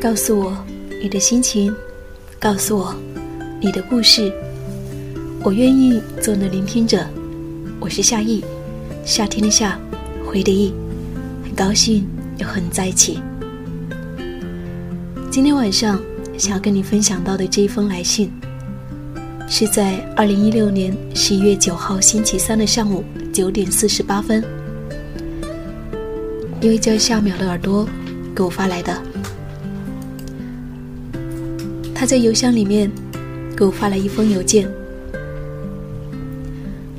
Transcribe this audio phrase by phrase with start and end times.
[0.00, 0.56] 告诉我
[1.02, 1.74] 你的心情，
[2.38, 2.94] 告诉我
[3.60, 4.32] 你的故事，
[5.42, 7.04] 我愿意做你的聆听者。
[7.80, 8.44] 我是夏意，
[9.04, 9.76] 夏天的夏，
[10.24, 10.72] 回的意，
[11.42, 12.06] 很高兴
[12.36, 13.18] 又和你在一起。
[15.32, 16.00] 今天晚上
[16.38, 18.30] 想要跟你分享到的这一封来信，
[19.48, 23.02] 是在二零一六年十一月九号星期三的上午
[23.32, 24.44] 九点四十八分，
[26.60, 27.84] 一位叫夏淼的耳朵
[28.32, 29.07] 给我发来的。
[31.98, 32.88] 他在邮箱里面
[33.56, 34.70] 给我发了一封邮件，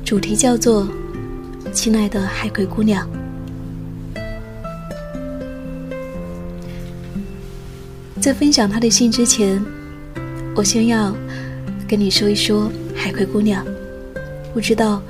[0.04, 0.86] 主题叫做
[1.72, 3.08] “亲爱的海葵姑娘”。
[8.20, 9.64] 在分享他的信之前，
[10.54, 11.16] 我先要
[11.88, 13.64] 跟你说一说海葵姑娘。
[14.52, 15.02] 不知道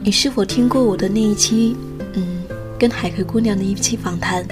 [0.00, 1.74] 你是否听过我的那一期，
[2.12, 2.44] 嗯，
[2.78, 4.46] 跟海葵姑娘的一期访谈。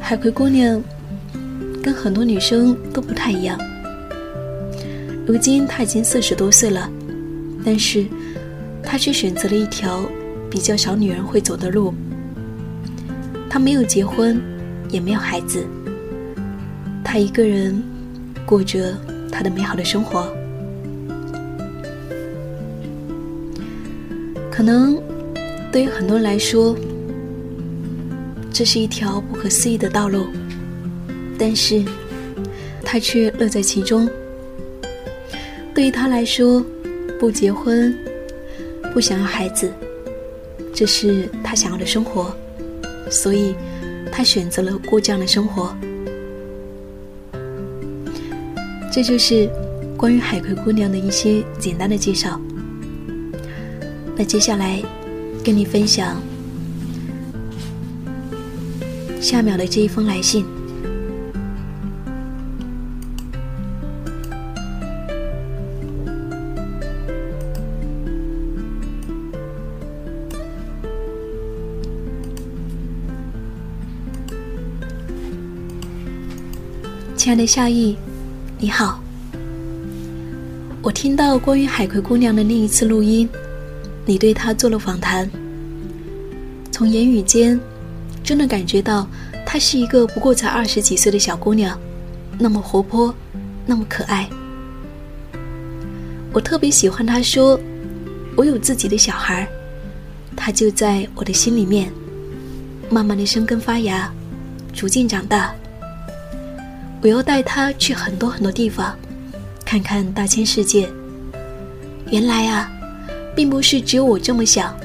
[0.00, 0.82] 海葵姑娘。
[1.82, 3.58] 跟很多女生都不太一样。
[5.26, 6.90] 如今他已经四十多岁了，
[7.64, 8.04] 但是
[8.82, 10.02] 他却选择了一条
[10.50, 11.94] 比较少女人会走的路。
[13.48, 14.40] 他没有结婚，
[14.90, 15.64] 也没有孩子，
[17.04, 17.82] 他一个人
[18.44, 18.94] 过着
[19.30, 20.26] 他的美好的生活。
[24.50, 25.00] 可能
[25.72, 26.76] 对于很多人来说，
[28.52, 30.26] 这是一条不可思议的道路。
[31.42, 31.82] 但是，
[32.84, 34.06] 他却乐在其中。
[35.74, 36.62] 对于他来说，
[37.18, 37.98] 不结婚，
[38.92, 39.72] 不想要孩子，
[40.74, 42.36] 这是他想要的生活，
[43.10, 43.54] 所以，
[44.12, 45.74] 他选择了过这样的生活。
[48.92, 49.48] 这就是
[49.96, 52.38] 关于海葵姑娘的一些简单的介绍。
[54.14, 54.82] 那接下来，
[55.42, 56.20] 跟你分享
[59.22, 60.44] 下秒的这一封来信。
[77.20, 77.94] 亲爱的夏意，
[78.58, 78.98] 你好。
[80.80, 83.28] 我听到关于海葵姑娘的另一次录音，
[84.06, 85.30] 你对她做了访谈。
[86.72, 87.60] 从言语间，
[88.24, 89.06] 真的感觉到
[89.44, 91.78] 她是一个不过才二十几岁的小姑娘，
[92.38, 93.14] 那么活泼，
[93.66, 94.26] 那么可爱。
[96.32, 97.60] 我特别喜欢她说
[98.34, 99.46] ：“我有自己的小孩，
[100.34, 101.92] 他就在我的心里面，
[102.88, 104.10] 慢慢的生根发芽，
[104.72, 105.54] 逐渐长大。”
[107.02, 108.94] 我要带他去很多很多地方，
[109.64, 110.86] 看看大千世界。
[112.10, 112.70] 原来啊，
[113.34, 114.76] 并不是只有我这么想。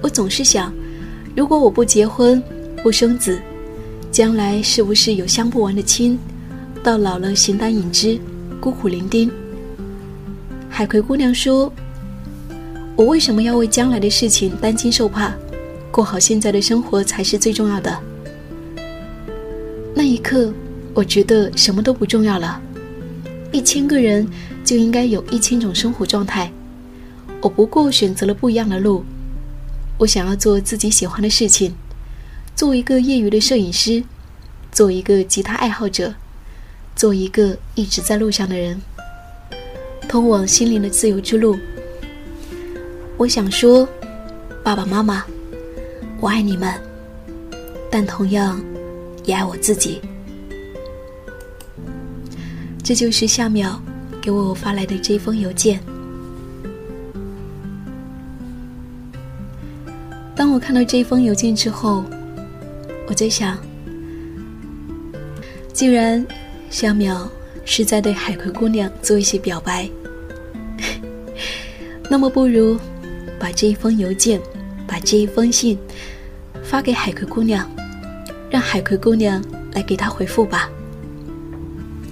[0.00, 0.72] 我总是想，
[1.36, 2.42] 如果我不结婚、
[2.82, 3.38] 不生子，
[4.10, 6.18] 将来是不是有相不完的亲？
[6.82, 8.18] 到老了形单影只、
[8.58, 9.30] 孤苦伶仃。
[10.70, 11.70] 海葵姑娘说
[12.96, 15.34] ：“我为什么要为将来的事情担惊受怕？
[15.90, 17.98] 过好现在的生活才是最重要的。”
[19.94, 20.50] 那一刻。
[20.94, 22.60] 我觉得什么都不重要了，
[23.50, 24.26] 一千个人
[24.64, 26.50] 就应该有一千种生活状态。
[27.42, 29.04] 我不过选择了不一样的路。
[29.98, 31.74] 我想要做自己喜欢的事情，
[32.54, 34.02] 做一个业余的摄影师，
[34.70, 36.14] 做一个吉他爱好者，
[36.94, 38.80] 做一个一直在路上的人，
[40.08, 41.58] 通往心灵的自由之路。
[43.16, 43.88] 我想说，
[44.62, 45.24] 爸爸妈妈，
[46.20, 46.72] 我爱你们，
[47.90, 48.60] 但同样
[49.24, 50.00] 也爱我自己。
[52.84, 53.74] 这就是夏淼
[54.20, 55.80] 给我发来的这封邮件。
[60.36, 62.04] 当我看到这封邮件之后，
[63.08, 63.56] 我在想，
[65.72, 66.24] 既然
[66.68, 67.26] 夏淼
[67.64, 69.88] 是在对海葵姑娘做一些表白，
[72.10, 72.78] 那么不如
[73.40, 74.38] 把这一封邮件，
[74.86, 75.78] 把这一封信
[76.62, 77.66] 发给海葵姑娘，
[78.50, 79.42] 让海葵姑娘
[79.72, 80.68] 来给他回复吧。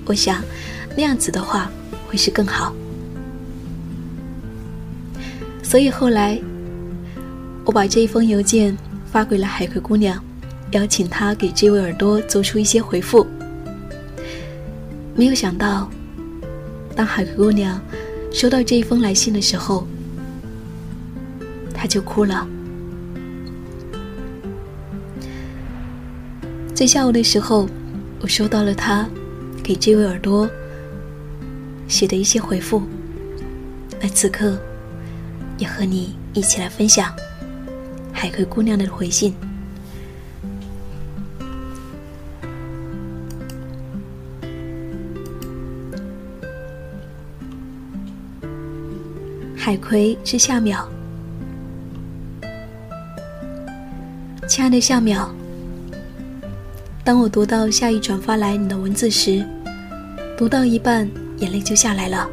[0.04, 0.43] 我想，
[0.96, 1.70] 那样子的话
[2.06, 2.75] 会是更好。
[5.62, 6.38] 所以后来，
[7.64, 8.76] 我把这一封邮件
[9.10, 10.22] 发给了海葵姑娘，
[10.72, 13.26] 邀请她给这位耳朵做出一些回复。
[15.14, 15.88] 没有想到，
[16.94, 17.81] 当海葵姑娘
[18.32, 19.87] 收到这一封来信的时候，
[21.72, 22.46] 她就哭了。
[26.75, 27.69] 在下午的时候，
[28.20, 29.08] 我收到了她。
[29.62, 30.50] 给这位耳朵
[31.87, 32.82] 写的一些回复，
[34.03, 34.59] 而此刻
[35.56, 37.14] 也和你一起来分享。
[38.12, 39.35] 海葵姑娘的回信。
[49.56, 50.85] 海葵是夏淼。
[54.49, 55.29] 亲爱的夏淼。
[57.04, 59.44] 当我读到夏意转发来你的文字时，
[60.37, 62.31] 读到一半，眼泪就下来了。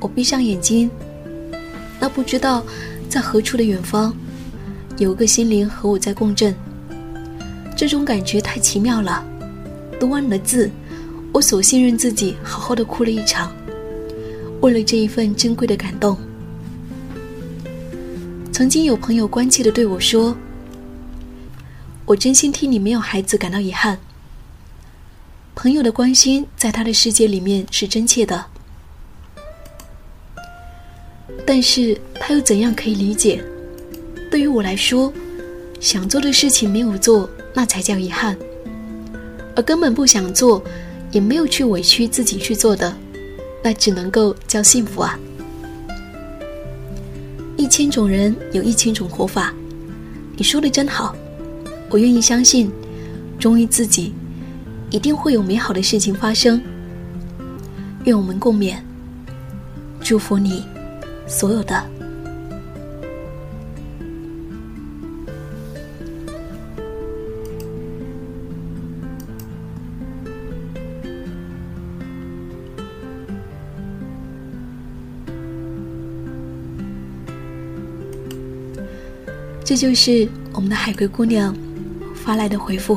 [0.00, 0.90] 我闭上眼睛，
[2.00, 2.64] 那不知道
[3.10, 4.14] 在何处的远方，
[4.96, 6.54] 有个心灵和我在共振。
[7.76, 9.22] 这种感觉太奇妙了。
[10.00, 10.70] 读完你的字，
[11.32, 13.54] 我索性任自己好好的哭了一场，
[14.62, 16.16] 为了这一份珍贵的感动。
[18.50, 20.34] 曾经有朋友关切的对我说。
[22.12, 23.98] 我真心替你没有孩子感到遗憾。
[25.54, 28.44] 朋友的关心在他的世界里面是真切的，
[31.46, 33.42] 但是他又怎样可以理解？
[34.30, 35.10] 对于我来说，
[35.80, 38.34] 想做的事情没有做，那才叫遗憾；
[39.56, 40.62] 而根本不想做，
[41.12, 42.94] 也没有去委屈自己去做的，
[43.62, 45.18] 那只能够叫幸福啊！
[47.56, 49.54] 一千种人有一千种活法，
[50.36, 51.16] 你说的真好。
[51.92, 52.72] 我愿意相信，
[53.38, 54.14] 忠于自己，
[54.88, 56.58] 一定会有美好的事情发生。
[58.04, 58.78] 愿我们共勉，
[60.00, 60.64] 祝福你，
[61.26, 61.84] 所有的。
[79.62, 81.54] 这就是我们的海龟姑娘。
[82.24, 82.96] 发来的回复，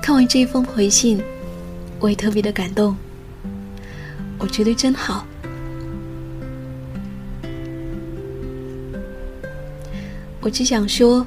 [0.00, 1.20] 看完这一封回信，
[1.98, 2.96] 我也特别的感动。
[4.38, 5.26] 我觉得真好。
[10.40, 11.26] 我只想说，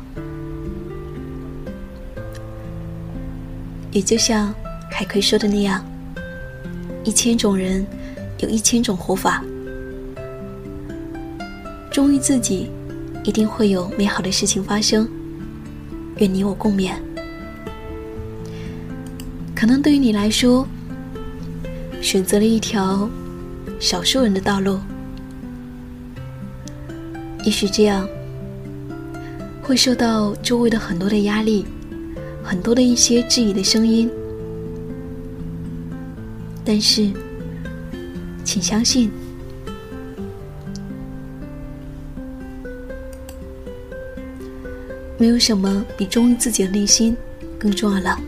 [3.91, 4.55] 也就像
[4.89, 5.85] 海葵说的那样，
[7.03, 7.85] 一千种人
[8.39, 9.43] 有一千种活法，
[11.91, 12.71] 忠于自己。
[13.23, 15.07] 一定会有美好的事情发生，
[16.17, 16.93] 愿你我共勉。
[19.55, 20.67] 可能对于你来说，
[22.01, 23.07] 选择了一条
[23.79, 24.79] 少数人的道路，
[27.43, 28.07] 也许这样
[29.61, 31.65] 会受到周围的很多的压力，
[32.43, 34.09] 很多的一些质疑的声音，
[36.65, 37.11] 但是，
[38.43, 39.11] 请相信。
[45.21, 47.15] 没有什么比忠于自己的内心
[47.59, 48.19] 更重要了，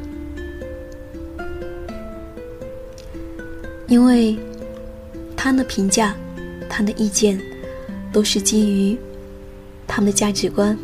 [3.88, 4.38] 因为
[5.36, 6.16] 他们的评价、
[6.69, 7.42] 他们的意见，
[8.12, 8.95] 都是基于
[9.88, 10.78] 他们的价值观。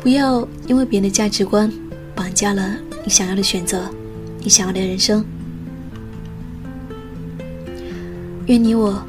[0.00, 1.70] 不要因为别人的价值观
[2.14, 3.90] 绑架了你想要的选择，
[4.38, 5.22] 你想要的人生。
[8.46, 9.06] 愿你我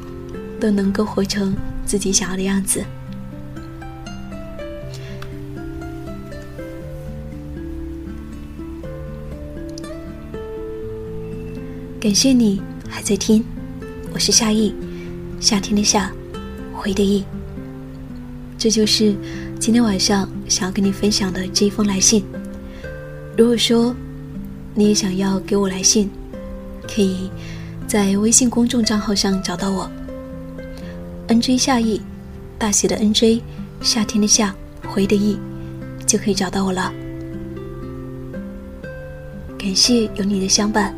[0.60, 1.56] 都能够活成
[1.86, 2.84] 自己想要的样子。
[12.08, 12.58] 感谢你
[12.88, 13.44] 还在听，
[14.14, 14.74] 我是夏意，
[15.40, 16.10] 夏天的夏，
[16.72, 17.22] 回的意。
[18.56, 19.14] 这就是
[19.60, 22.24] 今天晚上想要跟你分享的这一封来信。
[23.36, 23.94] 如果说
[24.74, 26.08] 你也想要给我来信，
[26.90, 27.30] 可以
[27.86, 29.86] 在微信公众账号上找到我
[31.28, 32.00] ，nj 夏意，
[32.56, 33.42] 大写的 nj，
[33.82, 34.54] 夏天的夏，
[34.88, 35.38] 回的意，
[36.06, 36.90] 就可以找到我了。
[39.58, 40.97] 感谢有你的相伴。